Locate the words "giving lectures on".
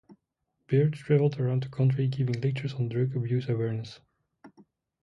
2.07-2.89